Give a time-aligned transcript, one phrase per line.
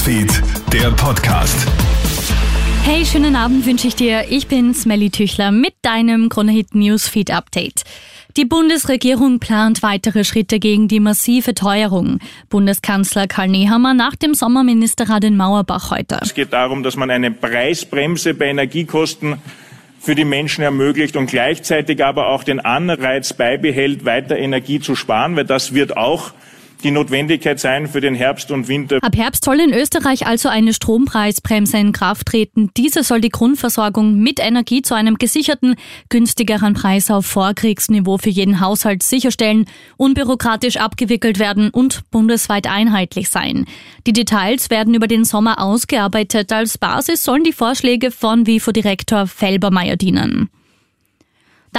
[0.00, 1.68] Newsfeed, der Podcast.
[2.84, 4.24] Hey, schönen Abend wünsche ich dir.
[4.30, 7.82] Ich bin Smelly Tüchler mit deinem Kronehit Newsfeed Update.
[8.38, 12.18] Die Bundesregierung plant weitere Schritte gegen die massive Teuerung.
[12.48, 16.18] Bundeskanzler Karl Nehammer nach dem Sommerministerrat in Mauerbach heute.
[16.22, 19.36] Es geht darum, dass man eine Preisbremse bei Energiekosten
[20.00, 25.36] für die Menschen ermöglicht und gleichzeitig aber auch den Anreiz beibehält, weiter Energie zu sparen,
[25.36, 26.32] weil das wird auch
[26.80, 28.98] die Notwendigkeit sein für den Herbst und Winter.
[29.02, 32.70] Ab Herbst soll in Österreich also eine Strompreisbremse in Kraft treten.
[32.76, 35.76] Diese soll die Grundversorgung mit Energie zu einem gesicherten,
[36.08, 39.66] günstigeren Preis auf Vorkriegsniveau für jeden Haushalt sicherstellen,
[39.96, 43.66] unbürokratisch abgewickelt werden und bundesweit einheitlich sein.
[44.06, 46.52] Die Details werden über den Sommer ausgearbeitet.
[46.52, 50.50] Als Basis sollen die Vorschläge von WIFO-Direktor Felbermeier dienen.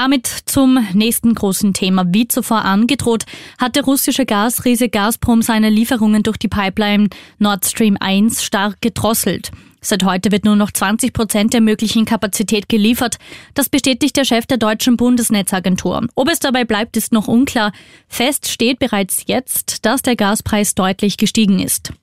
[0.04, 2.06] Damit zum nächsten großen Thema.
[2.08, 3.26] Wie zuvor angedroht,
[3.60, 9.52] hat der russische Gasriese Gazprom seine Lieferungen durch die Pipeline Nord Stream 1 stark gedrosselt.
[9.80, 13.20] Seit heute wird nur noch 20 Prozent der möglichen Kapazität geliefert.
[13.54, 16.08] Das bestätigt der Chef der deutschen Bundesnetzagentur.
[16.16, 17.72] Ob es dabei bleibt, ist noch unklar.
[18.08, 21.94] Fest steht bereits jetzt, dass der Gaspreis deutlich gestiegen ist.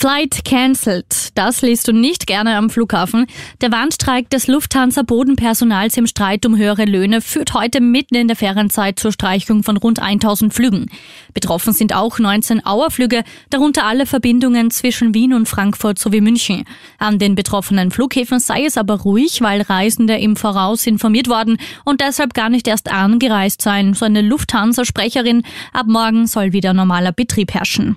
[0.00, 1.36] Flight cancelled.
[1.36, 3.26] Das liest du nicht gerne am Flughafen.
[3.60, 9.00] Der Warnstreik des Lufthansa-Bodenpersonals im Streit um höhere Löhne führt heute mitten in der Ferienzeit
[9.00, 10.86] zur Streichung von rund 1000 Flügen.
[11.34, 16.62] Betroffen sind auch 19 Auerflüge, darunter alle Verbindungen zwischen Wien und Frankfurt sowie München.
[16.98, 22.00] An den betroffenen Flughäfen sei es aber ruhig, weil Reisende im Voraus informiert worden und
[22.00, 25.42] deshalb gar nicht erst angereist seien, so eine Lufthansa-Sprecherin.
[25.72, 27.96] Ab morgen soll wieder normaler Betrieb herrschen.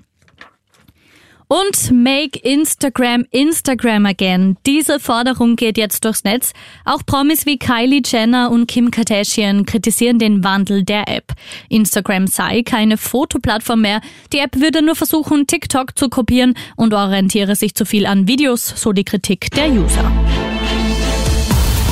[1.51, 4.55] Und Make Instagram Instagram again.
[4.65, 6.53] Diese Forderung geht jetzt durchs Netz.
[6.85, 11.33] Auch Promis wie Kylie Jenner und Kim Kardashian kritisieren den Wandel der App.
[11.67, 13.99] Instagram sei keine Fotoplattform mehr.
[14.31, 18.73] Die App würde nur versuchen, TikTok zu kopieren und orientiere sich zu viel an Videos,
[18.77, 20.09] so die Kritik der User.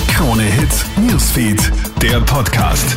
[0.07, 1.69] Krone Hits, Newsfeed,
[2.01, 2.95] der Podcast.